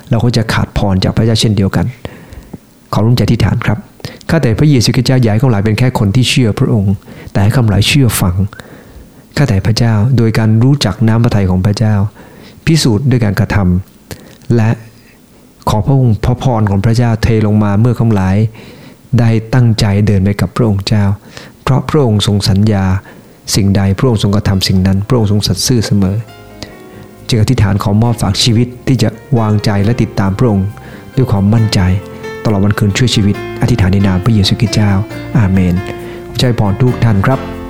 [0.10, 1.86] เราก็จะขาดพรจากพระเจ้าเช่นเดียวกัน
[2.93, 3.78] ขอรุ่งใจที่ฐานครับ
[4.30, 6.93] ข้าแต่พระเยซูคริสต์เจ้าใหญ่ของหลายเป็นแค่คนที่เชื่อพระองค์
[7.32, 8.36] แต่ให้คำหลายเชื่อฟัง
[9.38, 11.95] ข้าแต่พระเจ้าโดยการรู้จักน้ำพระทัยของพระเจ้า
[12.65, 14.69] พิสูจน์ด้วยการกระทำและ
[15.69, 18.36] ขอพระองค์พระพรของพระเจ้าเทลงมาเมื่อคำหลาย
[19.19, 21.04] ได้ตั้งใจเดินไปกับพระองค์เจ้า
[21.63, 22.86] เพราะพระองค์ทรงสัญญา
[23.56, 26.17] สิ่งใดพระองค์ทรงกระทำสิ่งนั้น พระองค์ทรงสัตย์ซื่อเสมอ
[27.28, 30.67] จึงอธิษฐานขอมอบฝากชีวิตที่จะวางใจและติดตามพระองค์
[31.15, 31.80] ด้วยความมั่นใจ
[32.45, 34.91] ตลอดวันคืนช่วยชีวิต อธิษฐานในนามพระเยซูคริสต์เจ้า
[35.38, 35.75] อาเมน
[36.39, 37.64] ใจพรทุกท่านครับ